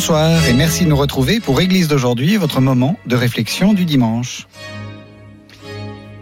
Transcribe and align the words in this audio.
Bonsoir 0.00 0.46
et 0.46 0.54
merci 0.54 0.84
de 0.84 0.88
nous 0.88 0.96
retrouver 0.96 1.40
pour 1.40 1.60
Église 1.60 1.86
d'aujourd'hui, 1.86 2.38
votre 2.38 2.62
moment 2.62 2.96
de 3.04 3.16
réflexion 3.16 3.74
du 3.74 3.84
dimanche. 3.84 4.46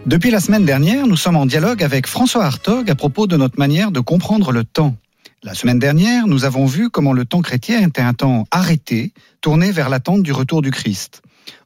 Depuis 0.05 0.31
la 0.31 0.41
semaine 0.41 0.65
dernière, 0.65 1.07
nous 1.07 1.15
sommes 1.15 1.37
en 1.37 1.45
dialogue 1.45 1.81
avec 1.81 2.05
François 2.05 2.43
Hartog 2.43 2.91
à 2.91 2.95
propos 2.95 3.25
de 3.25 3.37
notre 3.37 3.57
manière 3.57 3.91
de 3.91 4.01
comprendre 4.01 4.51
le 4.51 4.65
temps. 4.65 4.97
La 5.43 5.53
semaine 5.53 5.79
dernière, 5.79 6.27
nous 6.27 6.43
avons 6.43 6.65
vu 6.65 6.89
comment 6.89 7.13
le 7.13 7.23
temps 7.23 7.41
chrétien 7.41 7.87
était 7.87 8.01
un 8.01 8.13
temps 8.13 8.47
arrêté, 8.51 9.13
tourné 9.39 9.71
vers 9.71 9.87
l'attente 9.87 10.23
du 10.23 10.33
retour 10.33 10.61
du 10.61 10.71
Christ. 10.71 11.21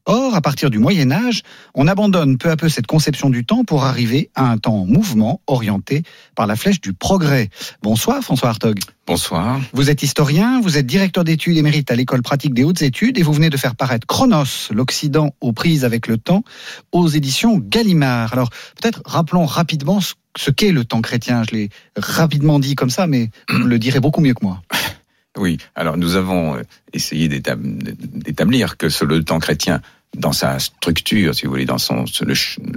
Or, 0.05 0.35
à 0.35 0.41
partir 0.41 0.69
du 0.69 0.79
Moyen 0.79 1.11
Âge, 1.11 1.43
on 1.75 1.87
abandonne 1.87 2.37
peu 2.37 2.49
à 2.49 2.57
peu 2.57 2.67
cette 2.67 2.87
conception 2.87 3.29
du 3.29 3.45
temps 3.45 3.63
pour 3.63 3.85
arriver 3.85 4.29
à 4.35 4.49
un 4.49 4.57
temps 4.57 4.75
en 4.75 4.85
mouvement 4.85 5.39
orienté 5.47 6.03
par 6.35 6.45
la 6.45 6.57
flèche 6.57 6.81
du 6.81 6.93
progrès. 6.93 7.49
Bonsoir 7.81 8.21
François 8.21 8.49
Hartog. 8.49 8.79
Bonsoir. 9.07 9.61
Vous 9.71 9.89
êtes 9.89 10.03
historien, 10.03 10.59
vous 10.61 10.77
êtes 10.77 10.85
directeur 10.85 11.23
d'études 11.23 11.57
émérite 11.57 11.89
à 11.89 11.95
l'école 11.95 12.21
pratique 12.21 12.53
des 12.53 12.65
hautes 12.65 12.81
études 12.81 13.17
et 13.17 13.23
vous 13.23 13.31
venez 13.31 13.49
de 13.49 13.55
faire 13.55 13.75
paraître 13.75 14.05
Chronos, 14.05 14.71
l'Occident 14.71 15.33
aux 15.39 15.53
prises 15.53 15.85
avec 15.85 16.07
le 16.07 16.17
temps, 16.17 16.43
aux 16.91 17.07
éditions 17.07 17.57
Gallimard. 17.57 18.33
Alors 18.33 18.49
peut-être 18.81 19.01
rappelons 19.05 19.45
rapidement 19.45 19.99
ce 20.35 20.51
qu'est 20.51 20.73
le 20.73 20.83
temps 20.83 21.01
chrétien. 21.01 21.43
Je 21.49 21.55
l'ai 21.55 21.69
rapidement 21.95 22.59
dit 22.59 22.75
comme 22.75 22.89
ça, 22.89 23.07
mais 23.07 23.29
vous 23.49 23.67
le 23.67 23.79
direz 23.79 24.01
beaucoup 24.01 24.19
mieux 24.19 24.33
que 24.33 24.43
moi. 24.43 24.61
Oui, 25.37 25.57
alors 25.75 25.97
nous 25.97 26.15
avons 26.15 26.55
euh, 26.55 26.61
essayé 26.93 27.27
d'établir 27.27 28.77
que 28.77 28.87
le 29.05 29.23
temps 29.23 29.39
chrétien, 29.39 29.81
dans 30.15 30.31
sa 30.31 30.59
structure, 30.59 31.33
si 31.33 31.45
vous 31.45 31.51
voulez, 31.51 31.65
dans 31.65 31.79
son 31.79 32.05
le, 32.21 32.33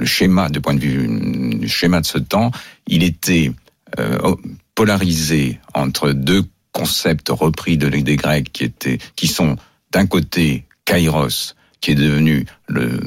schéma, 0.06 0.48
de 0.48 0.58
point 0.58 0.74
de 0.74 0.80
vue 0.80 1.58
du 1.58 1.68
schéma 1.68 2.00
de 2.00 2.06
ce 2.06 2.18
temps, 2.18 2.50
il 2.86 3.02
était 3.02 3.52
euh, 3.98 4.34
polarisé 4.74 5.60
entre 5.74 6.12
deux 6.12 6.44
concepts 6.72 7.28
repris 7.28 7.76
de 7.76 7.88
des 7.88 8.16
Grecs 8.16 8.50
qui 8.52 8.64
étaient, 8.64 8.98
qui 9.16 9.26
sont 9.26 9.56
d'un 9.92 10.06
côté 10.06 10.64
Kairos, 10.86 11.54
qui 11.80 11.90
est 11.90 11.94
devenu 11.94 12.46
le, 12.68 13.00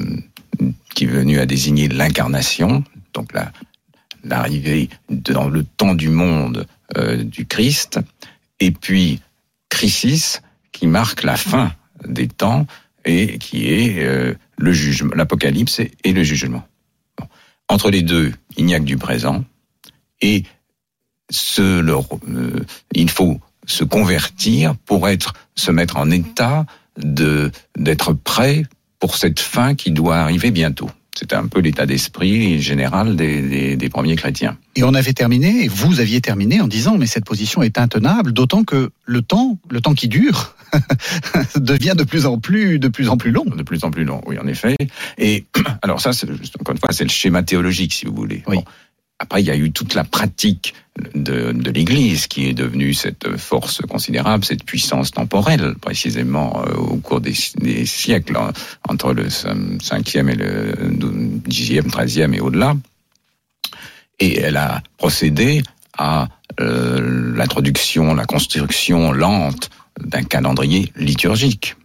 qui 0.94 1.04
est 1.04 1.08
venu 1.08 1.40
à 1.40 1.46
désigner 1.46 1.88
l'incarnation, 1.88 2.84
donc 3.14 3.32
la 3.32 3.52
l'arrivée 4.24 4.90
dans 5.08 5.48
le 5.48 5.64
temps 5.64 5.94
du 5.94 6.08
monde 6.08 6.66
euh, 6.96 7.22
du 7.22 7.46
Christ, 7.46 8.00
et 8.58 8.70
puis 8.70 9.20
crisis 9.70 10.42
qui 10.72 10.86
marque 10.86 11.22
la 11.22 11.36
fin 11.36 11.72
des 12.06 12.28
temps 12.28 12.66
et 13.06 13.38
qui 13.38 13.68
est 13.68 14.04
euh, 14.04 14.34
le 14.58 14.72
jugement, 14.72 15.12
l'apocalypse 15.14 15.80
et, 15.80 16.12
le 16.12 16.22
jugement. 16.22 16.66
Entre 17.68 17.90
les 17.90 18.02
deux, 18.02 18.34
il 18.56 18.66
n'y 18.66 18.74
a 18.74 18.80
que 18.80 18.84
du 18.84 18.98
présent 18.98 19.44
et 20.20 20.44
euh, 21.58 22.64
il 22.94 23.08
faut 23.08 23.40
se 23.66 23.84
convertir 23.84 24.76
pour 24.76 25.08
être, 25.08 25.32
se 25.54 25.70
mettre 25.70 25.96
en 25.96 26.10
état 26.10 26.66
de 26.98 27.50
d'être 27.78 28.12
prêt 28.12 28.64
pour 28.98 29.16
cette 29.16 29.40
fin 29.40 29.74
qui 29.74 29.92
doit 29.92 30.18
arriver 30.18 30.50
bientôt. 30.50 30.90
C'était 31.16 31.36
un 31.36 31.46
peu 31.46 31.60
l'état 31.60 31.86
d'esprit 31.86 32.60
général 32.60 33.16
des, 33.16 33.76
des, 33.76 33.88
premiers 33.88 34.16
chrétiens. 34.16 34.56
Et 34.76 34.84
on 34.84 34.94
avait 34.94 35.12
terminé, 35.12 35.64
et 35.64 35.68
vous 35.68 36.00
aviez 36.00 36.20
terminé 36.20 36.60
en 36.60 36.68
disant, 36.68 36.96
mais 36.96 37.06
cette 37.06 37.24
position 37.24 37.62
est 37.62 37.78
intenable, 37.78 38.32
d'autant 38.32 38.64
que 38.64 38.90
le 39.04 39.22
temps, 39.22 39.58
le 39.70 39.80
temps 39.80 39.94
qui 39.94 40.08
dure, 40.08 40.54
devient 41.56 41.94
de 41.96 42.04
plus 42.04 42.26
en 42.26 42.38
plus, 42.38 42.78
de 42.78 42.88
plus 42.88 43.08
en 43.08 43.16
plus 43.16 43.32
long. 43.32 43.44
De 43.44 43.62
plus 43.62 43.84
en 43.84 43.90
plus 43.90 44.04
long, 44.04 44.22
oui, 44.26 44.38
en 44.38 44.46
effet. 44.46 44.76
Et 45.18 45.44
alors 45.82 46.00
ça, 46.00 46.10
encore 46.60 46.74
une 46.74 46.80
fois, 46.80 46.92
c'est 46.92 47.04
le 47.04 47.10
schéma 47.10 47.42
théologique, 47.42 47.92
si 47.92 48.06
vous 48.06 48.14
voulez. 48.14 48.42
Oui. 48.46 48.58
Après, 49.22 49.42
il 49.42 49.46
y 49.46 49.50
a 49.50 49.56
eu 49.56 49.70
toute 49.70 49.94
la 49.94 50.02
pratique 50.02 50.74
de, 51.14 51.52
de 51.52 51.70
l'Église 51.70 52.26
qui 52.26 52.46
est 52.48 52.54
devenue 52.54 52.94
cette 52.94 53.36
force 53.36 53.82
considérable, 53.82 54.46
cette 54.46 54.64
puissance 54.64 55.10
temporelle, 55.10 55.74
précisément 55.78 56.62
euh, 56.66 56.74
au 56.74 56.96
cours 56.96 57.20
des, 57.20 57.34
des 57.58 57.84
siècles, 57.84 58.36
hein, 58.38 58.52
entre 58.88 59.12
le 59.12 59.28
5e 59.28 60.30
et 60.30 60.34
le 60.34 60.72
10e, 61.46 61.90
13e 61.90 62.34
et 62.34 62.40
au-delà. 62.40 62.74
Et 64.20 64.38
elle 64.38 64.56
a 64.56 64.82
procédé 64.96 65.62
à 65.98 66.28
euh, 66.60 67.34
l'introduction, 67.36 68.14
la 68.14 68.24
construction 68.24 69.12
lente 69.12 69.68
d'un 70.02 70.22
calendrier 70.22 70.92
liturgique 70.96 71.76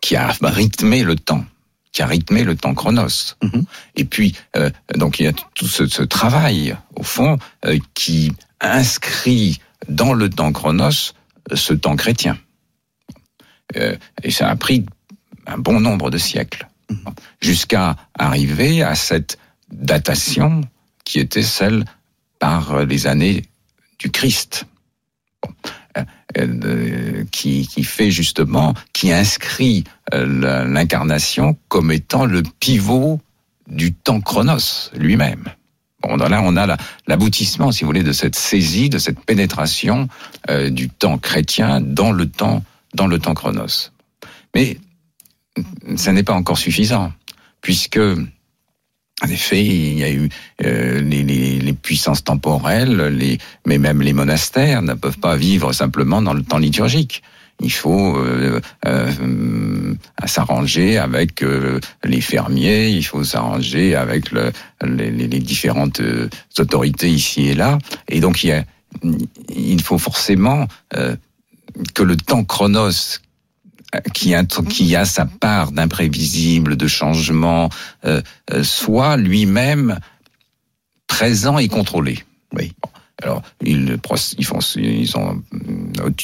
qui 0.00 0.16
a 0.16 0.34
rythmé 0.42 1.04
le 1.04 1.14
temps 1.14 1.44
qui 1.94 2.02
a 2.02 2.06
rythmé 2.06 2.42
le 2.42 2.56
temps 2.56 2.74
chronos. 2.74 3.36
Mhm. 3.42 3.64
Et 3.96 4.04
puis, 4.04 4.34
euh, 4.56 4.68
donc 4.96 5.20
il 5.20 5.24
y 5.24 5.28
a 5.28 5.32
tout 5.32 5.66
ce, 5.66 5.86
ce 5.86 6.02
travail, 6.02 6.76
au 6.96 7.04
fond, 7.04 7.38
euh, 7.64 7.78
qui 7.94 8.32
inscrit 8.60 9.60
dans 9.88 10.12
le 10.12 10.28
temps 10.28 10.52
chronos 10.52 11.14
euh, 11.50 11.56
ce 11.56 11.72
temps 11.72 11.96
chrétien. 11.96 12.36
Euh, 13.76 13.96
et 14.22 14.32
ça 14.32 14.50
a 14.50 14.56
pris 14.56 14.84
un 15.46 15.56
bon 15.56 15.80
nombre 15.80 16.10
de 16.10 16.18
siècles, 16.18 16.68
mhm. 16.90 17.14
jusqu'à 17.40 17.96
arriver 18.18 18.82
à 18.82 18.96
cette 18.96 19.38
datation 19.70 20.62
qui 21.04 21.20
était 21.20 21.42
celle 21.42 21.84
par 22.40 22.84
les 22.84 23.06
années 23.06 23.44
du 24.00 24.10
Christ. 24.10 24.66
Bon. 25.42 25.54
Euh, 26.36 27.24
qui, 27.30 27.68
qui, 27.68 27.84
fait 27.84 28.10
justement, 28.10 28.74
qui 28.92 29.12
inscrit 29.12 29.84
euh, 30.12 30.66
l'incarnation 30.66 31.56
comme 31.68 31.92
étant 31.92 32.24
le 32.24 32.42
pivot 32.58 33.20
du 33.68 33.94
temps 33.94 34.20
chronos 34.20 34.90
lui-même. 34.96 35.44
Bon, 36.02 36.16
là, 36.16 36.42
on 36.42 36.56
a 36.56 36.76
l'aboutissement, 37.06 37.70
si 37.70 37.84
vous 37.84 37.88
voulez, 37.88 38.02
de 38.02 38.12
cette 38.12 38.34
saisie, 38.34 38.90
de 38.90 38.98
cette 38.98 39.20
pénétration 39.20 40.08
euh, 40.50 40.70
du 40.70 40.88
temps 40.88 41.18
chrétien 41.18 41.80
dans 41.80 42.10
le 42.10 42.28
temps, 42.28 42.64
dans 42.94 43.06
le 43.06 43.20
temps 43.20 43.34
chronos. 43.34 43.92
Mais 44.56 44.78
ça 45.94 46.12
n'est 46.12 46.24
pas 46.24 46.34
encore 46.34 46.58
suffisant, 46.58 47.12
puisque 47.60 48.00
en 49.22 49.28
effet, 49.28 49.64
il 49.64 49.98
y 49.98 50.04
a 50.04 50.10
eu 50.10 50.28
euh, 50.64 51.00
les, 51.00 51.22
les, 51.22 51.60
les, 51.60 51.72
puissances 51.72 52.24
temporelles, 52.24 53.00
les, 53.16 53.38
mais 53.64 53.78
même 53.78 54.02
les 54.02 54.12
monastères 54.12 54.82
ne 54.82 54.94
peuvent 54.94 55.18
pas 55.18 55.36
vivre 55.36 55.72
simplement 55.72 56.20
dans 56.20 56.34
le 56.34 56.42
temps 56.42 56.58
liturgique. 56.58 57.22
Il 57.60 57.72
faut 57.72 58.16
euh, 58.16 58.60
euh, 58.86 59.94
s'arranger 60.26 60.98
avec 60.98 61.42
euh, 61.42 61.78
les 62.02 62.20
fermiers, 62.20 62.88
il 62.88 63.04
faut 63.04 63.22
s'arranger 63.22 63.94
avec 63.94 64.32
le, 64.32 64.50
les, 64.84 65.10
les, 65.10 65.38
différentes 65.38 66.00
euh, 66.00 66.28
autorités 66.58 67.08
ici 67.08 67.46
et 67.46 67.54
là. 67.54 67.78
Et 68.08 68.18
donc 68.18 68.42
il, 68.42 68.48
y 68.48 68.52
a, 68.52 68.64
il 69.54 69.80
faut 69.80 69.98
forcément 69.98 70.66
que 70.90 72.02
le 72.02 72.16
temps 72.16 72.44
chronos 72.44 73.20
qui 74.12 74.34
a, 74.34 74.44
qui 74.44 74.96
a 74.96 75.04
sa 75.04 75.26
part 75.26 75.72
d'imprévisible, 75.72 76.76
de 76.76 76.86
changement, 76.86 77.70
euh, 78.04 78.20
euh 78.52 78.62
soit 78.62 79.16
lui-même 79.16 79.98
présent 81.06 81.58
et 81.58 81.68
contrôlé. 81.68 82.24
Oui. 82.52 82.72
Alors, 83.22 83.42
ils, 83.62 83.98
ils, 84.38 84.46
ils 84.76 85.16
ont 85.16 85.42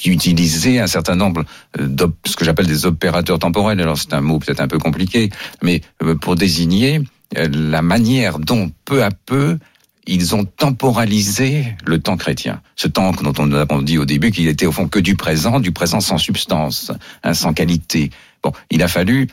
utilisé 0.04 0.80
un 0.80 0.86
certain 0.86 1.14
nombre 1.14 1.44
de 1.78 2.10
ce 2.26 2.36
que 2.36 2.44
j'appelle 2.44 2.66
des 2.66 2.84
opérateurs 2.84 3.38
temporels. 3.38 3.80
Alors, 3.80 3.96
c'est 3.96 4.12
un 4.12 4.20
mot 4.20 4.38
peut-être 4.38 4.60
un 4.60 4.68
peu 4.68 4.78
compliqué, 4.78 5.30
mais 5.62 5.82
euh, 6.02 6.16
pour 6.16 6.34
désigner 6.34 7.00
euh, 7.38 7.48
la 7.52 7.82
manière 7.82 8.38
dont 8.38 8.70
peu 8.84 9.04
à 9.04 9.10
peu 9.10 9.58
ils 10.06 10.34
ont 10.34 10.44
temporalisé 10.44 11.74
le 11.84 12.00
temps 12.00 12.16
chrétien. 12.16 12.60
Ce 12.76 12.88
temps 12.88 13.12
dont 13.12 13.34
on 13.38 13.52
a 13.52 13.82
dit 13.82 13.98
au 13.98 14.04
début 14.04 14.30
qu'il 14.30 14.48
était 14.48 14.66
au 14.66 14.72
fond 14.72 14.88
que 14.88 14.98
du 14.98 15.16
présent, 15.16 15.60
du 15.60 15.72
présent 15.72 16.00
sans 16.00 16.18
substance, 16.18 16.90
hein, 17.22 17.34
sans 17.34 17.52
qualité. 17.52 18.10
Bon, 18.42 18.52
il 18.70 18.82
a 18.82 18.88
fallu 18.88 19.28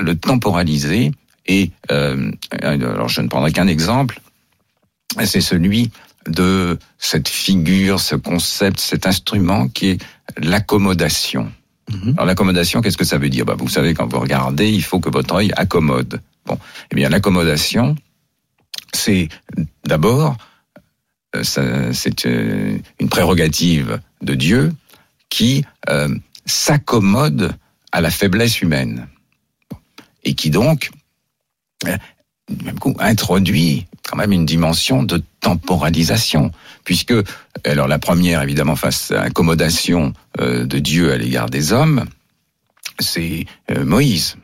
le 0.00 0.14
temporaliser 0.16 1.12
et 1.46 1.70
euh, 1.90 2.30
alors 2.62 3.08
je 3.08 3.20
ne 3.20 3.28
prendrai 3.28 3.52
qu'un 3.52 3.66
exemple, 3.66 4.20
c'est 5.24 5.40
celui 5.40 5.90
de 6.28 6.78
cette 6.98 7.28
figure, 7.28 8.00
ce 8.00 8.14
concept, 8.14 8.78
cet 8.78 9.06
instrument 9.06 9.68
qui 9.68 9.88
est 9.88 10.02
l'accommodation. 10.38 11.50
Mhm. 11.90 12.14
Alors 12.14 12.26
l'accommodation, 12.26 12.80
qu'est-ce 12.80 12.96
que 12.96 13.04
ça 13.04 13.18
veut 13.18 13.28
dire? 13.28 13.44
Bah, 13.44 13.56
Vous 13.58 13.68
savez, 13.68 13.92
quand 13.92 14.06
vous 14.06 14.20
regardez, 14.20 14.70
il 14.70 14.82
faut 14.84 15.00
que 15.00 15.10
votre 15.10 15.34
œil 15.34 15.52
accommode. 15.56 16.20
Bon, 16.46 16.58
eh 16.90 16.94
bien 16.94 17.08
l'accommodation, 17.08 17.96
c'est 18.94 19.28
d'abord, 19.84 20.36
euh, 21.34 21.92
c'est 21.92 22.26
euh, 22.26 22.78
une 23.00 23.08
prérogative 23.08 24.00
de 24.20 24.34
Dieu 24.34 24.72
qui 25.28 25.64
euh, 25.88 26.14
s'accommode 26.44 27.54
à 27.90 28.00
la 28.00 28.10
faiblesse 28.10 28.60
humaine 28.60 29.08
et 30.24 30.34
qui 30.34 30.50
donc, 30.50 30.90
introduit 32.98 33.86
quand 34.04 34.16
même 34.16 34.32
une 34.32 34.46
dimension 34.46 35.02
de 35.02 35.22
temporalisation, 35.40 36.52
puisque 36.84 37.14
alors 37.64 37.88
la 37.88 37.98
première 37.98 38.42
évidemment 38.42 38.76
face 38.76 39.10
à 39.10 39.24
l'accommodation 39.24 40.12
euh, 40.40 40.64
de 40.64 40.78
Dieu 40.78 41.12
à 41.12 41.16
l'égard 41.16 41.50
des 41.50 41.72
hommes, 41.72 42.04
c'est 43.00 43.46
Moïse 43.84 44.36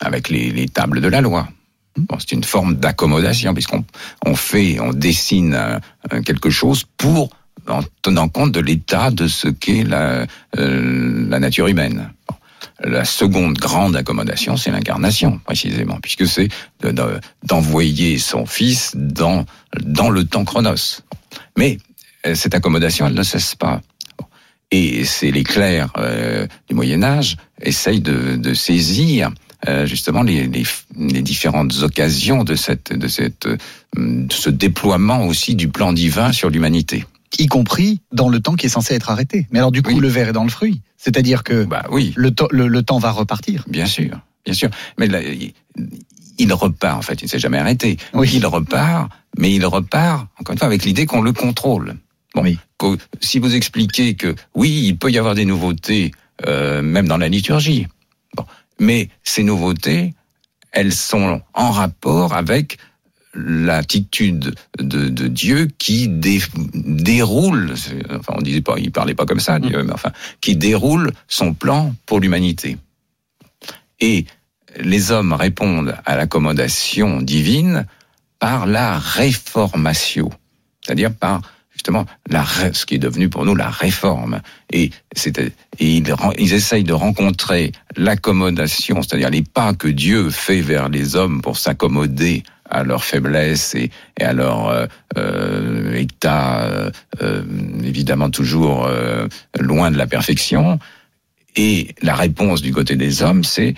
avec 0.00 0.28
les 0.28 0.68
tables 0.68 1.00
de 1.00 1.08
la 1.08 1.20
loi. 1.20 1.48
Bon, 1.96 2.18
c'est 2.18 2.32
une 2.32 2.44
forme 2.44 2.76
d'accommodation 2.76 3.54
puisqu'on 3.54 3.84
on 4.26 4.34
fait, 4.34 4.80
on 4.80 4.92
dessine 4.92 5.54
un- 5.54 5.80
un 6.10 6.22
quelque 6.22 6.50
chose 6.50 6.84
pour 6.96 7.30
en 7.68 7.80
tenant 8.02 8.28
compte 8.28 8.52
de 8.52 8.60
l'état 8.60 9.10
de 9.10 9.28
ce 9.28 9.48
qu'est 9.48 9.84
la, 9.84 10.26
euh, 10.58 11.26
la 11.28 11.38
nature 11.38 11.66
humaine. 11.68 12.10
La 12.82 13.04
seconde 13.04 13.56
grande 13.56 13.94
accommodation, 13.94 14.56
c'est 14.56 14.70
l'incarnation, 14.70 15.38
précisément, 15.38 15.98
puisque 16.02 16.26
c'est 16.26 16.48
de- 16.80 16.90
de- 16.90 17.20
d'envoyer 17.44 18.18
son 18.18 18.44
fils 18.46 18.92
dans, 18.96 19.46
dans 19.82 20.10
le 20.10 20.24
temps 20.24 20.44
chronos. 20.44 21.00
Mais 21.56 21.78
euh, 22.26 22.34
cette 22.34 22.54
accommodation, 22.54 23.06
elle 23.06 23.14
ne 23.14 23.22
cesse 23.22 23.54
pas. 23.54 23.80
Et 24.70 25.04
c'est 25.04 25.30
les 25.30 25.44
clercs 25.44 25.92
euh, 25.98 26.46
du 26.68 26.74
Moyen 26.74 27.02
Âge 27.04 27.36
essayent 27.62 28.00
de, 28.00 28.34
de 28.36 28.54
saisir 28.54 29.30
euh, 29.68 29.86
justement 29.86 30.22
les, 30.22 30.46
les, 30.46 30.64
les 30.98 31.22
différentes 31.22 31.74
occasions 31.82 32.44
de 32.44 32.54
cette 32.54 32.92
de 32.92 33.08
cette 33.08 33.46
euh, 33.46 33.56
de 33.96 34.32
ce 34.32 34.50
déploiement 34.50 35.26
aussi 35.26 35.54
du 35.54 35.68
plan 35.68 35.92
divin 35.92 36.32
sur 36.32 36.50
l'humanité. 36.50 37.04
Y 37.38 37.46
compris 37.46 38.00
dans 38.12 38.28
le 38.28 38.38
temps 38.40 38.54
qui 38.54 38.66
est 38.66 38.68
censé 38.68 38.94
être 38.94 39.10
arrêté. 39.10 39.46
Mais 39.50 39.58
alors 39.58 39.72
du 39.72 39.82
coup, 39.82 39.92
Oui. 39.94 40.00
le 40.00 40.08
verre 40.08 40.28
est 40.28 40.32
dans 40.32 40.44
le 40.44 40.50
fruit. 40.50 40.82
C'est-à-dire 40.96 41.42
que 41.42 41.64
Bah 41.64 41.84
oui, 41.90 42.12
le, 42.16 42.30
temps- 42.30 42.46
le, 42.50 42.68
le 42.68 42.82
temps 42.82 42.98
va 42.98 43.10
repartir. 43.10 43.64
bien 43.68 43.86
sûr, 43.86 44.20
bien 44.44 44.54
sûr. 44.54 44.70
Mais 44.98 45.08
là, 45.08 45.20
il, 46.38 46.52
repart 46.52 46.98
en 46.98 47.02
fait, 47.02 47.20
il 47.22 47.24
ne 47.24 47.28
s'est 47.30 47.38
jamais 47.40 47.58
arrêté. 47.58 47.96
Oui. 48.12 48.30
Il 48.34 48.46
repart, 48.46 49.10
mais 49.38 49.52
il 49.52 49.64
repart 49.66 50.28
encore 50.38 50.52
une 50.52 50.58
fois 50.58 50.66
avec 50.68 50.84
l'idée 50.84 51.06
qu'on 51.06 51.22
le 51.22 51.32
contrôle. 51.32 51.96
Bon, 52.34 52.42
Oui. 52.42 52.58
si 53.20 53.38
vous 53.38 53.54
expliquez 53.54 54.14
que 54.14 54.34
oui, 54.54 54.84
il 54.86 54.96
peut 54.96 55.10
y 55.10 55.18
avoir 55.18 55.34
des 55.34 55.44
nouveautés, 55.44 56.12
euh, 56.46 56.82
même 56.82 57.06
dans 57.08 57.16
la 57.18 57.28
liturgie. 57.28 57.86
Mais 58.78 59.08
ces 59.22 59.42
nouveautés, 59.42 60.14
elles 60.72 60.92
sont 60.92 61.40
en 61.54 61.70
rapport 61.70 62.34
avec 62.34 62.78
l'attitude 63.34 64.54
de, 64.78 65.08
de 65.08 65.28
Dieu 65.28 65.68
qui 65.78 66.08
dé- 66.08 66.42
déroule, 66.74 67.74
enfin 68.10 68.34
on 68.36 68.42
disait 68.42 68.60
pas, 68.60 68.76
il 68.78 68.92
parlait 68.92 69.14
pas 69.14 69.26
comme 69.26 69.40
ça, 69.40 69.58
Dieu, 69.58 69.82
mais 69.82 69.92
enfin, 69.92 70.12
qui 70.40 70.56
déroule 70.56 71.12
son 71.26 71.52
plan 71.52 71.94
pour 72.06 72.20
l'humanité. 72.20 72.78
Et 74.00 74.26
les 74.78 75.10
hommes 75.10 75.32
répondent 75.32 75.96
à 76.04 76.16
l'accommodation 76.16 77.22
divine 77.22 77.86
par 78.38 78.66
la 78.66 78.98
réformatio, 78.98 80.32
c'est-à-dire 80.84 81.14
par 81.14 81.40
justement 81.74 82.06
la, 82.30 82.44
ce 82.72 82.86
qui 82.86 82.94
est 82.94 82.98
devenu 82.98 83.28
pour 83.28 83.44
nous 83.44 83.54
la 83.54 83.68
réforme. 83.68 84.40
Et, 84.72 84.90
et 85.14 85.86
ils, 85.96 86.14
ils 86.38 86.52
essayent 86.54 86.84
de 86.84 86.92
rencontrer 86.92 87.72
l'accommodation, 87.96 89.02
c'est-à-dire 89.02 89.30
les 89.30 89.42
pas 89.42 89.74
que 89.74 89.88
Dieu 89.88 90.30
fait 90.30 90.60
vers 90.60 90.88
les 90.88 91.16
hommes 91.16 91.42
pour 91.42 91.58
s'accommoder 91.58 92.42
à 92.70 92.82
leur 92.82 93.04
faiblesse 93.04 93.74
et, 93.74 93.90
et 94.18 94.24
à 94.24 94.32
leur 94.32 94.68
euh, 94.68 94.86
euh, 95.18 95.94
état 95.94 96.62
euh, 97.20 97.42
évidemment 97.84 98.30
toujours 98.30 98.88
loin 99.58 99.90
de 99.90 99.98
la 99.98 100.06
perfection. 100.06 100.78
Et 101.56 101.94
la 102.02 102.14
réponse 102.16 102.62
du 102.62 102.72
côté 102.72 102.96
des 102.96 103.22
hommes, 103.22 103.44
c'est 103.44 103.74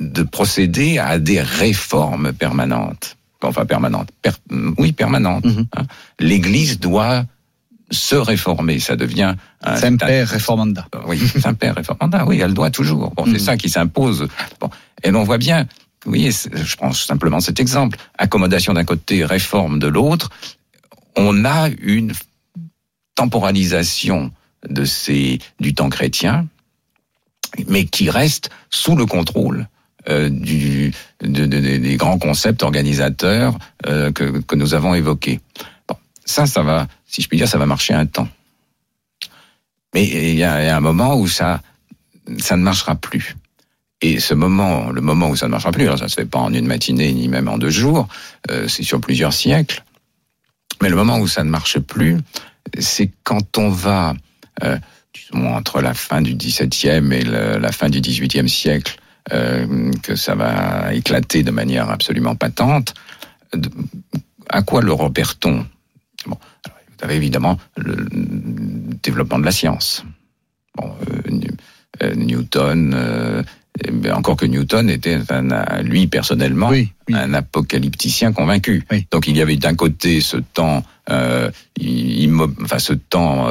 de 0.00 0.22
procéder 0.22 0.98
à 0.98 1.18
des 1.18 1.40
réformes 1.40 2.32
permanentes. 2.32 3.16
Enfin, 3.42 3.64
permanentes. 3.66 4.08
Per- 4.22 4.30
oui, 4.78 4.92
permanentes. 4.92 5.44
Mhm. 5.44 5.66
hein. 5.76 5.82
L'Église 6.18 6.80
doit 6.80 7.24
se 7.90 8.14
réformer. 8.16 8.78
Ça 8.80 8.96
devient 8.96 9.34
un, 9.62 9.76
Semper 9.76 10.24
reformanda. 10.24 10.86
oui, 11.06 11.18
Saint-Père 11.40 11.74
réformanda, 11.74 12.24
oui, 12.26 12.40
elle 12.40 12.54
doit 12.54 12.70
toujours. 12.70 13.10
Bon, 13.14 13.24
c'est 13.26 13.38
ça 13.38 13.56
qui 13.56 13.68
s'impose. 13.68 14.28
Bon, 14.60 14.70
et 15.02 15.10
l'on 15.10 15.22
voit 15.24 15.38
bien, 15.38 15.66
oui, 16.06 16.30
je 16.52 16.76
prends 16.76 16.92
simplement 16.92 17.40
cet 17.40 17.60
exemple, 17.60 17.98
accommodation 18.18 18.72
d'un 18.74 18.84
côté, 18.84 19.24
réforme 19.24 19.78
de 19.78 19.86
l'autre, 19.86 20.30
on 21.16 21.44
a 21.44 21.68
une 21.80 22.12
temporalisation 23.14 24.32
de 24.68 24.84
ces, 24.84 25.38
du 25.60 25.74
temps 25.74 25.88
chrétien, 25.90 26.46
mais 27.68 27.84
qui 27.84 28.10
reste 28.10 28.50
sous 28.70 28.96
le 28.96 29.06
contrôle 29.06 29.68
euh, 30.08 30.28
du, 30.28 30.92
de- 31.22 31.46
de- 31.46 31.60
de- 31.60 31.76
des 31.78 31.96
grands 31.96 32.18
concepts 32.18 32.62
organisateurs 32.62 33.56
euh, 33.86 34.10
que, 34.12 34.40
que 34.40 34.56
nous 34.56 34.74
avons 34.74 34.94
évoqués. 34.94 35.40
Bon, 35.88 35.96
ça, 36.24 36.46
ça 36.46 36.62
va, 36.62 36.88
si 37.14 37.22
je 37.22 37.28
puis 37.28 37.38
dire, 37.38 37.46
ça 37.46 37.58
va 37.58 37.66
marcher 37.66 37.94
un 37.94 38.06
temps. 38.06 38.26
Mais 39.94 40.04
il 40.04 40.34
y 40.34 40.42
a, 40.42 40.76
un 40.76 40.80
moment 40.80 41.14
où 41.14 41.28
ça, 41.28 41.62
ça 42.38 42.56
ne 42.56 42.62
marchera 42.64 42.96
plus. 42.96 43.36
Et 44.02 44.18
ce 44.18 44.34
moment, 44.34 44.90
le 44.90 45.00
moment 45.00 45.28
où 45.28 45.36
ça 45.36 45.46
ne 45.46 45.52
marchera 45.52 45.70
plus, 45.70 45.84
alors 45.84 46.00
ça 46.00 46.08
se 46.08 46.16
fait 46.16 46.24
pas 46.24 46.40
en 46.40 46.52
une 46.52 46.66
matinée 46.66 47.12
ni 47.12 47.28
même 47.28 47.46
en 47.46 47.56
deux 47.56 47.70
jours, 47.70 48.08
euh, 48.50 48.66
c'est 48.66 48.82
sur 48.82 49.00
plusieurs 49.00 49.32
siècles. 49.32 49.84
Mais 50.82 50.88
le 50.88 50.96
moment 50.96 51.20
où 51.20 51.28
ça 51.28 51.44
ne 51.44 51.50
marche 51.50 51.78
plus, 51.78 52.18
c'est 52.80 53.12
quand 53.22 53.58
on 53.58 53.68
va, 53.68 54.14
euh, 54.64 54.76
disons, 55.14 55.54
entre 55.54 55.80
la 55.80 55.94
fin 55.94 56.20
du 56.20 56.34
XVIIe 56.34 57.12
et 57.12 57.22
la 57.22 57.70
fin 57.70 57.88
du 57.90 58.00
XVIIIe 58.00 58.48
siècle, 58.48 58.98
euh, 59.32 59.92
que 60.02 60.16
ça 60.16 60.34
va 60.34 60.92
éclater 60.94 61.44
de 61.44 61.52
manière 61.52 61.90
absolument 61.90 62.34
patente. 62.34 62.92
À 64.48 64.62
quoi 64.62 64.82
le 64.82 64.92
repère-t-on 64.92 65.64
Vous 66.98 67.04
avez 67.04 67.16
évidemment 67.16 67.58
le, 67.76 68.06
développement 69.02 69.38
de 69.38 69.44
la 69.44 69.52
science. 69.52 70.04
Bon, 70.76 70.90
euh, 71.10 71.40
euh, 72.02 72.14
Newton, 72.14 72.92
euh, 72.96 73.42
eh 73.84 74.10
encore 74.10 74.36
que 74.36 74.46
Newton 74.46 74.88
était, 74.90 75.18
un- 75.28 75.82
lui 75.82 76.06
personnellement, 76.06 76.68
Oui, 76.68 76.92
oui. 77.08 77.14
un 77.14 77.34
apocalypticien 77.34 78.32
convaincu. 78.32 78.84
Oui. 78.90 79.06
Donc 79.10 79.26
il 79.28 79.36
y 79.36 79.42
avait 79.42 79.56
d'un 79.56 79.74
côté 79.74 80.20
ce 80.20 80.36
temps, 80.38 80.82
euh, 81.10 81.50
enfin 82.62 82.78
ce 82.78 82.92
temps 82.94 83.48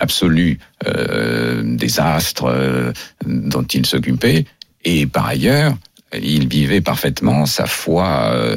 absolu 0.00 0.58
des 0.84 2.00
astres 2.00 2.92
dont 3.26 3.62
il 3.62 3.86
s'occupait, 3.86 4.44
et 4.84 5.06
par 5.06 5.26
ailleurs 5.26 5.74
il 6.20 6.48
vivait 6.48 6.80
parfaitement 6.80 7.46
sa 7.46 7.66
foi 7.66 8.32
euh, 8.34 8.56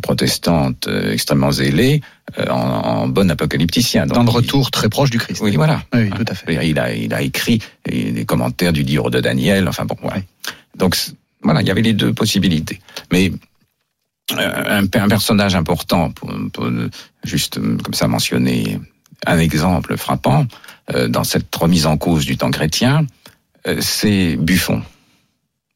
protestante 0.00 0.86
euh, 0.88 1.12
extrêmement 1.12 1.50
zélée 1.52 2.00
euh, 2.38 2.46
en, 2.50 2.54
en 2.56 3.08
bon 3.08 3.30
apocalypticien. 3.30 4.06
Donc, 4.06 4.14
Dans 4.16 4.22
le 4.24 4.30
il- 4.30 4.34
retour 4.34 4.70
très 4.70 4.88
proche 4.88 5.10
du 5.10 5.18
Christ. 5.18 5.40
oui, 5.42 5.56
voilà. 5.56 5.82
Oui, 5.94 6.10
tout 6.10 6.24
à 6.28 6.34
fait. 6.34 6.46
C'est-à-dire, 6.46 6.62
Il 6.62 6.78
a, 6.78 6.94
il 6.94 7.14
a 7.14 7.22
écrit 7.22 7.60
des 7.86 8.24
commentaires 8.24 8.72
du 8.72 8.82
livre 8.82 9.10
de 9.10 9.20
Daniel. 9.20 9.68
Enfin 9.68 9.84
bon, 9.84 9.96
voilà. 10.02 10.20
Donc 10.76 10.96
voilà, 11.42 11.60
il 11.62 11.66
y 11.68 11.70
avait 11.70 11.82
les 11.82 11.92
deux 11.94 12.12
possibilités. 12.12 12.80
Mais 13.12 13.30
euh, 14.32 14.78
un, 14.80 14.86
pe- 14.86 14.98
un 14.98 15.08
personnage 15.08 15.54
important, 15.54 16.10
pour, 16.10 16.32
pour, 16.52 16.64
euh, 16.64 16.90
juste 17.24 17.58
euh, 17.58 17.76
comme 17.82 17.94
ça 17.94 18.08
mentionner 18.08 18.78
un 19.26 19.38
exemple 19.38 19.96
frappant 19.96 20.46
euh, 20.94 21.08
dans 21.08 21.24
cette 21.24 21.54
remise 21.54 21.86
en 21.86 21.96
cause 21.96 22.26
du 22.26 22.36
temps 22.36 22.50
chrétien, 22.50 23.06
euh, 23.66 23.78
c'est 23.80 24.36
Buffon. 24.36 24.82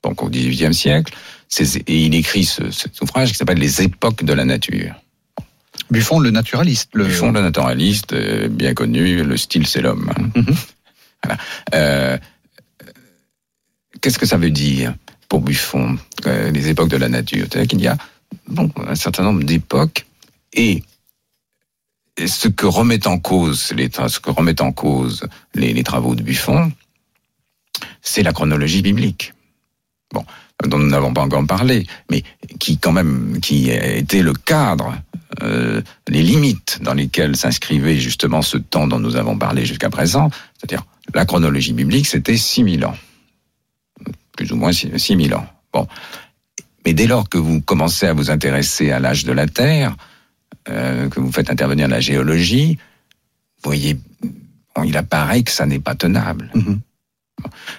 Donc 0.04 0.22
au 0.22 0.28
XVIIIe 0.28 0.74
siècle, 0.74 1.14
et 1.60 2.06
il 2.06 2.14
écrit 2.14 2.44
ce, 2.44 2.70
cet 2.70 3.00
ouvrage 3.00 3.32
qui 3.32 3.36
s'appelle 3.36 3.58
Les 3.58 3.82
époques 3.82 4.24
de 4.24 4.32
la 4.32 4.44
nature. 4.44 4.94
Buffon, 5.90 6.20
le 6.20 6.30
naturaliste. 6.30 6.90
Le... 6.94 7.04
Buffon, 7.04 7.32
le 7.32 7.42
naturaliste, 7.42 8.12
euh, 8.14 8.48
bien 8.48 8.74
connu, 8.74 9.22
le 9.22 9.36
style 9.36 9.66
c'est 9.66 9.82
l'homme. 9.82 10.10
Mhm. 10.34 10.54
Voilà. 11.22 11.38
Euh, 11.74 12.18
Qu'est-ce 14.00 14.18
que 14.18 14.26
ça 14.26 14.36
veut 14.36 14.50
dire 14.50 14.94
pour 15.28 15.40
Buffon, 15.40 15.96
euh, 16.26 16.50
les 16.50 16.68
époques 16.68 16.88
de 16.88 16.96
la 16.96 17.08
nature? 17.08 17.46
C'est-à-dire 17.48 17.68
qu'il 17.68 17.80
y 17.80 17.86
a 17.86 17.96
bon, 18.48 18.70
un 18.88 18.96
certain 18.96 19.22
nombre 19.22 19.44
d'époques 19.44 20.06
et 20.52 20.82
ce 22.18 22.48
que 22.48 22.66
remettent 22.66 23.06
en 23.06 23.18
cause 23.18 23.72
les, 23.72 23.90
ce 24.08 24.18
que 24.18 24.30
remettent 24.30 24.60
en 24.60 24.72
cause 24.72 25.26
les, 25.54 25.72
les 25.72 25.84
travaux 25.84 26.14
de 26.14 26.22
Buffon, 26.22 26.72
c'est 28.00 28.22
la 28.22 28.32
chronologie 28.32 28.82
biblique. 28.82 29.34
Bon, 30.12 30.24
dont 30.68 30.78
nous 30.78 30.90
n'avons 30.90 31.12
pas 31.12 31.22
encore 31.22 31.46
parlé, 31.46 31.86
mais 32.10 32.22
qui 32.58 32.78
quand 32.78 32.92
même, 32.92 33.38
qui 33.40 33.70
été 33.70 34.22
le 34.22 34.32
cadre, 34.32 34.94
euh, 35.42 35.80
les 36.08 36.22
limites 36.22 36.78
dans 36.82 36.94
lesquelles 36.94 37.36
s'inscrivait 37.36 37.98
justement 37.98 38.42
ce 38.42 38.58
temps 38.58 38.86
dont 38.86 38.98
nous 38.98 39.16
avons 39.16 39.38
parlé 39.38 39.64
jusqu'à 39.64 39.90
présent, 39.90 40.30
c'est-à-dire 40.58 40.84
la 41.14 41.24
chronologie 41.24 41.72
biblique, 41.72 42.06
c'était 42.06 42.36
6000 42.36 42.84
ans. 42.84 42.96
Plus 44.36 44.52
ou 44.52 44.56
moins 44.56 44.72
6000 44.72 45.34
ans. 45.34 45.46
Bon. 45.72 45.86
Mais 46.84 46.94
dès 46.94 47.06
lors 47.06 47.28
que 47.28 47.38
vous 47.38 47.60
commencez 47.60 48.06
à 48.06 48.12
vous 48.12 48.30
intéresser 48.30 48.90
à 48.90 48.98
l'âge 48.98 49.24
de 49.24 49.32
la 49.32 49.46
Terre, 49.46 49.96
euh, 50.68 51.08
que 51.08 51.20
vous 51.20 51.32
faites 51.32 51.50
intervenir 51.50 51.88
la 51.88 52.00
géologie, 52.00 52.76
vous 52.76 53.68
voyez, 53.68 53.96
bon, 54.74 54.82
il 54.84 54.96
apparaît 54.96 55.42
que 55.42 55.50
ça 55.50 55.66
n'est 55.66 55.78
pas 55.78 55.94
tenable. 55.94 56.50
Mhm. 56.54 56.80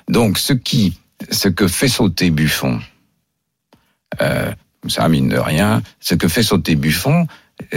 Donc, 0.10 0.38
ce 0.38 0.54
qui, 0.54 0.98
ce 1.32 1.48
que 1.50 1.68
fait 1.68 1.88
sauter 1.88 2.30
Buffon, 2.32 2.80
euh, 4.22 4.52
ça 4.88 5.08
mine 5.10 5.30
de 5.30 5.38
rien, 5.38 5.82
ce 6.00 6.16
que 6.16 6.28
fait 6.28 6.44
sauter 6.44 6.76
Buffon, 6.76 7.28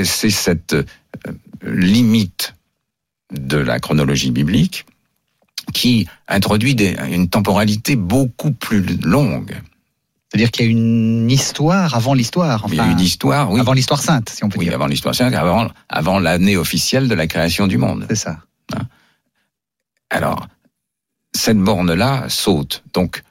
c'est 0.03 0.31
cette 0.31 0.75
euh, 0.75 0.85
limite 1.63 2.55
de 3.33 3.57
la 3.59 3.79
chronologie 3.81 4.31
biblique 4.31 4.87
qui 5.73 6.07
introduit 6.29 6.75
des- 6.75 6.97
une 7.11 7.29
temporalité 7.29 7.97
beaucoup 7.97 8.53
plus 8.53 8.83
longue. 9.03 9.55
C'est-à-dire 10.31 10.51
qu'il 10.51 10.65
y 10.67 10.69
a 10.69 10.71
une 10.73 11.31
histoire 11.31 11.95
avant 11.95 12.13
l'histoire. 12.15 12.67
Il 12.69 12.75
y 12.75 12.81
a 12.81 12.87
une 12.87 13.01
histoire, 13.01 13.51
oui, 13.51 13.61
Avant 13.61 13.73
l'histoire 13.73 14.03
sainte, 14.03 14.29
si 14.29 14.45
on 14.45 14.49
peut 14.49 14.59
oui, 14.59 14.67
dire. 14.67 14.75
avant 14.75 14.87
l'histoire, 14.87 15.15
sainte, 15.15 15.35
avant, 15.35 15.69
avant 15.89 16.19
l'année 16.19 16.57
officielle 16.57 17.09
de 17.09 17.15
la 17.15 17.27
création 17.27 17.67
du 17.67 17.79
monde. 17.79 18.07
C'est 18.11 18.17
ça. 18.17 18.39
Alors, 20.11 20.47
cette 21.33 21.59
borne-là 21.59 22.29
saute. 22.29 22.83
Donc, 22.93 23.23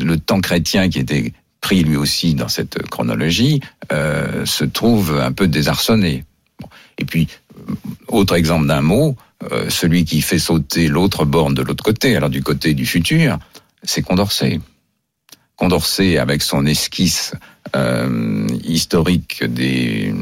le 0.00 0.16
temps 0.18 0.40
chrétien 0.40 0.88
qui 0.88 0.98
était 0.98 1.32
pris 1.60 1.82
lui 1.82 1.96
aussi 1.96 2.34
dans 2.34 2.48
cette 2.48 2.82
chronologie 2.88 3.60
euh, 3.92 4.46
se 4.46 4.64
trouve 4.64 5.18
un 5.18 5.32
peu 5.32 5.48
désarçonné. 5.48 6.24
Et 6.98 7.04
puis, 7.04 7.28
euh, 7.68 7.74
autre 8.08 8.34
exemple 8.34 8.66
d'un 8.66 8.82
mot, 8.82 9.16
euh, 9.52 9.68
celui 9.70 10.04
qui 10.04 10.20
fait 10.20 10.38
sauter 10.38 10.88
l'autre 10.88 11.24
borne 11.24 11.54
de 11.54 11.62
l'autre 11.62 11.84
côté, 11.84 12.16
alors 12.16 12.30
du 12.30 12.42
côté 12.42 12.74
du 12.74 12.86
futur, 12.86 13.38
c'est 13.82 14.02
Condorcet. 14.02 14.60
Condorcet, 15.56 16.18
avec 16.18 16.42
son 16.42 16.66
esquisse 16.66 17.34
euh, 17.74 18.46
historique 18.64 19.44
des, 19.44 20.14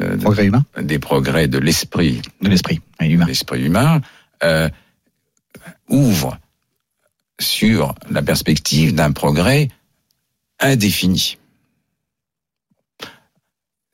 euh, 0.00 0.16
Progrès 0.18 0.50
des 0.80 0.98
progrès 0.98 1.48
de 1.48 1.58
l'esprit 1.58 2.22
de 2.40 2.48
l'esprit 2.48 2.80
humain. 3.00 3.26
l'esprit 3.26 3.62
humain, 3.62 4.00
euh, 4.42 4.68
ouvre 5.88 6.38
sur 7.42 7.94
la 8.10 8.22
perspective 8.22 8.94
d'un 8.94 9.12
progrès 9.12 9.68
indéfini. 10.60 11.38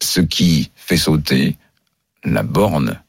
Ce 0.03 0.21
qui 0.21 0.71
fait 0.77 0.97
sauter 0.97 1.57
la 2.25 2.43
borne 2.43 3.01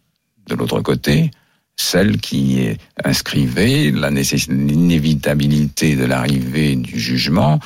de 0.48 0.56
l'autre 0.56 0.82
côté, 0.82 1.32
celle 1.76 2.18
qui 2.18 2.78
inscrivait 3.04 3.92
l'inévitabilité 3.92 5.96
de 5.96 6.06
l'arrivée 6.06 6.76
du 6.76 7.00
jugement, 7.00 7.60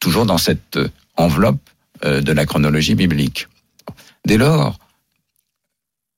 toujours 0.00 0.26
dans 0.26 0.38
cette 0.38 0.78
enveloppe 1.16 1.60
euh, 2.04 2.20
de 2.20 2.32
la 2.32 2.46
chronologie 2.46 2.94
biblique. 2.94 3.48
Dès 4.26 4.36
lors, 4.36 4.78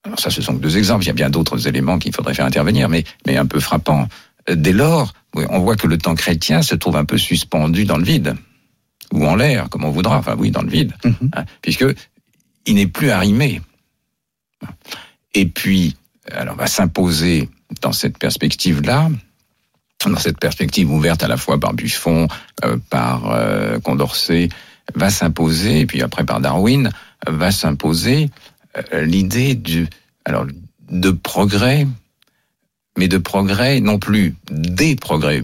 alors 0.05 0.19
ça, 0.19 0.31
ce 0.31 0.41
sont 0.41 0.55
que 0.55 0.63
deux 0.63 0.79
exemples. 0.79 1.05
Il 1.05 1.09
y 1.09 1.11
a 1.11 1.15
bien 1.15 1.31
d'autres 1.31 1.69
éléments 1.69 1.99
qu'il 1.99 2.15
faudrait 2.15 2.35
faire 2.35 2.47
intervenir, 2.47 2.89
mais, 2.89 3.05
mais 3.27 3.37
un 3.37 3.47
peu 3.47 3.61
frappant. 3.61 4.09
Dès 4.55 4.73
lors, 4.73 5.13
on 5.35 5.61
voit 5.61 5.77
que 5.77 5.87
le 5.87 5.99
temps 5.99 6.15
chrétien 6.15 6.63
se 6.63 6.75
trouve 6.75 6.97
un 6.97 7.05
peu 7.05 7.19
suspendu 7.19 7.85
dans 7.85 7.97
le 7.97 8.05
vide, 8.05 8.37
ou 9.13 9.27
en 9.27 9.35
l'air, 9.37 9.69
comme 9.71 9.85
on 9.85 9.91
voudra. 9.91 10.19
Enfin, 10.19 10.35
oui, 10.39 10.51
dans 10.51 10.63
le 10.63 10.71
vide, 10.71 10.93
Mhm. 11.05 11.31
hein, 11.35 11.45
puisque 11.63 11.85
il 12.67 12.75
n'est 12.75 12.87
plus 12.87 13.11
arrimé. 13.11 13.61
Et 15.35 15.47
puis, 15.47 15.97
alors, 16.33 16.57
va 16.57 16.67
s'imposer 16.67 17.49
dans 17.83 17.93
cette 17.93 18.19
perspective-là, 18.19 19.11
dans 20.07 20.19
cette 20.19 20.39
perspective 20.39 20.91
ouverte 20.91 21.23
à 21.23 21.29
la 21.29 21.37
fois 21.37 21.59
par 21.61 21.73
Buffon, 21.75 22.27
euh, 22.65 22.77
par 22.91 23.31
euh, 23.31 23.79
Condorcet, 23.81 24.49
va 24.95 25.11
s'imposer, 25.11 25.81
et 25.81 25.87
puis 25.87 26.03
après 26.03 26.25
par 26.25 26.41
Darwin, 26.41 26.91
va 27.27 27.51
s'imposer 27.53 28.31
euh, 28.93 29.05
l'idée 29.05 29.55
du, 29.55 29.87
alors, 30.25 30.47
de 30.91 31.11
progrès, 31.11 31.87
mais 33.01 33.09
de 33.09 33.17
progrès 33.17 33.81
non 33.81 33.99
plus 33.99 34.35
des 34.51 34.95
progrès. 34.95 35.43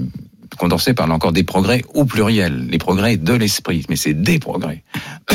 Condorcet 0.59 0.93
parle 0.93 1.11
encore 1.11 1.33
des 1.33 1.43
progrès 1.43 1.83
au 1.95 2.05
pluriel, 2.05 2.67
les 2.69 2.77
progrès 2.77 3.17
de 3.17 3.33
l'esprit, 3.33 3.87
mais 3.89 3.97
c'est 3.97 4.13
des 4.13 4.39
progrès. 4.39 4.85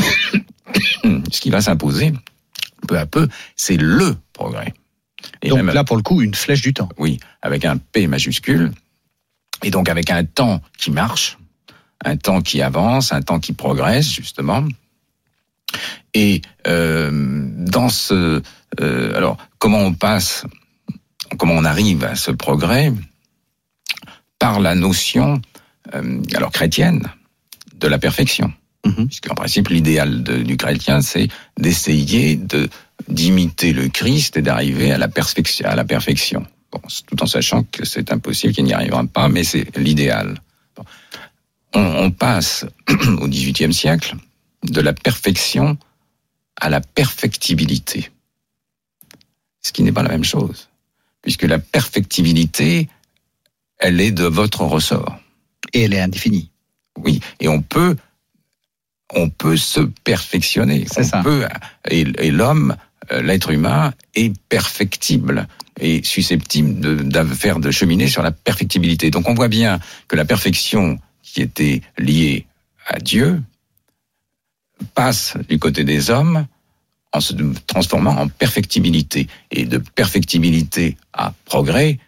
Ce 1.32 1.40
qui 1.40 1.50
va 1.50 1.60
s'imposer, 1.60 2.12
peu 2.86 2.96
à 2.96 3.06
peu, 3.06 3.28
c'est 3.56 3.76
le 3.76 4.14
progrès. 4.32 4.72
Et 5.42 5.48
Donc 5.48 5.58
même- 5.58 5.74
là, 5.74 5.82
pour 5.82 5.96
le 5.96 6.02
coup, 6.04 6.22
une 6.22 6.34
flèche 6.34 6.62
du 6.62 6.72
temps. 6.72 6.88
oui, 6.96 7.18
avec 7.42 7.64
un 7.64 7.76
P 7.76 8.06
majuscule, 8.06 8.70
et 9.64 9.70
donc 9.70 9.88
avec 9.88 10.08
un 10.10 10.24
temps 10.24 10.60
qui 10.78 10.92
marche, 10.92 11.38
un 12.04 12.16
temps 12.16 12.40
qui 12.40 12.62
avance, 12.62 13.12
un 13.12 13.22
temps 13.22 13.40
qui 13.40 13.52
progresse, 13.52 14.08
justement. 14.12 14.64
Et 16.14 16.40
euh, 16.68 17.10
dans 17.58 17.88
ce... 17.88 18.42
euh, 18.80 19.16
alors, 19.16 19.38
comment 19.58 19.80
on 19.80 19.92
passe, 19.94 20.44
comment 21.38 21.54
on 21.54 21.64
arrive 21.64 22.04
à 22.04 22.14
ce 22.14 22.30
progrès 22.30 22.92
Par 24.38 24.60
la 24.60 24.74
notion, 24.74 25.40
euh, 25.94 26.22
alors 26.34 26.52
chrétienne, 26.52 27.08
de 27.74 27.88
la 27.88 27.98
perfection. 27.98 28.52
Mhm. 28.84 29.06
Puisqu'en 29.06 29.34
principe, 29.34 29.68
l'idéal 29.68 30.22
du 30.22 30.56
chrétien, 30.56 31.00
c'est 31.00 31.28
d'essayer 31.58 32.36
de 32.36 32.68
d'imiter 33.08 33.72
le 33.72 33.88
Christ 33.88 34.36
et 34.36 34.42
d'arriver 34.42 34.92
à 34.92 34.98
la 34.98 35.08
perfection. 35.08 35.68
À 35.68 35.74
la 35.74 35.84
perfection. 35.84 36.46
Bon, 36.70 36.80
tout 37.06 37.22
en 37.22 37.26
sachant 37.26 37.64
que 37.64 37.84
c'est 37.84 38.12
impossible, 38.12 38.54
qu'il 38.54 38.64
n'y 38.64 38.72
arrivera 38.72 39.04
pas, 39.04 39.28
mais 39.28 39.44
c'est 39.44 39.76
l'idéal. 39.76 40.40
Bon. 40.76 40.84
On, 41.74 41.80
on 41.80 42.10
passe 42.10 42.64
au 43.20 43.28
XVIIIe 43.28 43.74
siècle 43.74 44.16
de 44.64 44.80
la 44.80 44.92
perfection 44.92 45.76
à 46.60 46.70
la 46.70 46.80
perfectibilité. 46.80 48.10
Ce 49.60 49.72
qui 49.72 49.82
n'est 49.82 49.92
pas 49.92 50.02
la 50.02 50.10
même 50.10 50.24
chose, 50.24 50.68
puisque 51.22 51.44
la 51.44 51.58
perfectibilité, 51.58 52.88
elle 53.78 54.00
est 54.00 54.10
de 54.12 54.24
votre 54.24 54.62
ressort. 54.62 55.18
Et 55.72 55.82
elle 55.82 55.94
est 55.94 56.00
indéfinie. 56.00 56.50
Oui, 56.98 57.20
et 57.40 57.48
on 57.48 57.62
peut, 57.62 57.96
on 59.14 59.30
peut 59.30 59.56
se 59.56 59.80
perfectionner. 59.80 60.84
C'est 60.90 61.00
On 61.02 61.04
ça. 61.04 61.22
peut, 61.22 61.46
et, 61.88 62.00
et 62.18 62.30
l'homme, 62.30 62.76
euh, 63.12 63.22
l'être 63.22 63.50
humain, 63.50 63.94
est 64.14 64.36
perfectible 64.48 65.48
et 65.80 66.02
susceptible 66.04 66.80
de, 66.80 66.94
de 66.96 67.34
faire 67.34 67.60
de 67.60 67.70
cheminer 67.70 68.08
sur 68.08 68.22
la 68.22 68.30
perfectibilité. 68.30 69.10
Donc 69.10 69.28
on 69.28 69.34
voit 69.34 69.48
bien 69.48 69.80
que 70.08 70.16
la 70.16 70.24
perfection 70.24 70.98
qui 71.22 71.40
était 71.40 71.80
liée 71.96 72.46
à 72.86 72.98
Dieu 72.98 73.42
passe 74.94 75.36
du 75.48 75.58
côté 75.58 75.84
des 75.84 76.10
hommes 76.10 76.46
en 77.12 77.20
se 77.20 77.34
transformant 77.66 78.12
en 78.12 78.28
perfectibilité. 78.28 79.28
Et 79.50 79.64
de 79.64 79.78
perfectibilité 79.78 80.96
à 81.12 81.32
progrès, 81.44 81.98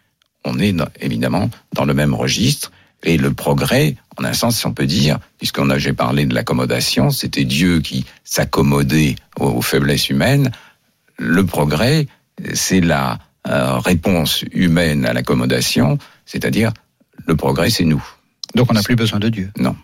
on 0.43 0.59
est 0.59 0.75
évidemment 0.99 1.49
dans 1.73 1.85
le 1.85 1.93
même 1.93 2.13
registre. 2.13 2.71
Et 3.03 3.17
le 3.17 3.33
progrès, 3.33 3.95
en 4.17 4.23
un 4.23 4.33
sens, 4.33 4.57
si 4.57 4.65
on 4.65 4.73
peut 4.73 4.87
dire, 4.87 5.19
puisqu'on 5.37 5.69
a 5.69 5.77
j'ai 5.77 5.93
parlé 5.93 6.25
de 6.25 6.33
l'accommodation, 6.33 7.11
c'était 7.11 7.43
Dieu 7.43 7.81
qui 7.81 8.05
s'accommodait 8.23 9.15
aux, 9.39 9.49
aux 9.49 9.61
faiblesses 9.61 10.09
humaines. 10.09 10.51
Le 11.17 11.45
progrès, 11.45 12.07
c'est 12.53 12.81
la 12.81 13.19
euh, 13.47 13.77
réponse 13.77 14.43
humaine 14.51 15.05
à 15.05 15.13
l'accommodation, 15.13 15.99
c'est-à-dire 16.25 16.71
le 17.27 17.35
progrès, 17.35 17.69
c'est 17.69 17.85
nous. 17.85 18.03
Donc 18.55 18.71
on 18.71 18.73
n'a 18.73 18.81
plus 18.81 18.95
besoin 18.95 19.19
de 19.19 19.29
Dieu. 19.29 19.51
Non. 19.59 19.75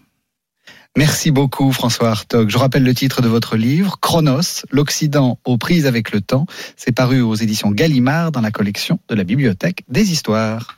Merci 0.97 1.31
beaucoup 1.31 1.71
François 1.71 2.09
Hartog. 2.09 2.49
Je 2.49 2.57
rappelle 2.57 2.83
le 2.83 2.93
titre 2.93 3.21
de 3.21 3.29
votre 3.29 3.55
livre, 3.55 3.97
Chronos, 4.01 4.65
l'Occident 4.71 5.39
aux 5.45 5.57
prises 5.57 5.85
avec 5.85 6.11
le 6.11 6.19
temps. 6.19 6.45
C'est 6.75 6.91
paru 6.91 7.21
aux 7.21 7.35
éditions 7.35 7.71
Gallimard 7.71 8.33
dans 8.33 8.41
la 8.41 8.51
collection 8.51 8.99
de 9.07 9.15
la 9.15 9.23
Bibliothèque 9.23 9.83
des 9.87 10.11
Histoires. 10.11 10.77